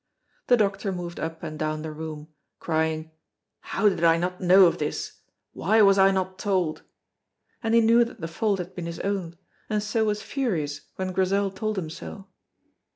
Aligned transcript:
The 0.47 0.57
doctor 0.57 0.91
moved 0.91 1.19
up 1.19 1.43
and 1.43 1.59
down 1.59 1.83
the 1.83 1.91
room, 1.91 2.29
crying, 2.57 3.11
"How 3.59 3.87
did 3.87 4.03
I 4.03 4.17
not 4.17 4.41
know 4.41 4.65
of 4.65 4.79
this, 4.79 5.19
why 5.53 5.83
was 5.83 5.99
I 5.99 6.09
not 6.09 6.39
told?" 6.39 6.81
and 7.61 7.75
he 7.75 7.81
knew 7.81 8.03
that 8.05 8.19
the 8.19 8.27
fault 8.27 8.57
had 8.57 8.73
been 8.73 8.87
his 8.87 8.99
own, 9.01 9.37
and 9.69 9.83
so 9.83 10.05
was 10.05 10.23
furious 10.23 10.81
when 10.95 11.11
Grizel 11.13 11.51
told 11.51 11.77
him 11.77 11.91
so. 11.91 12.25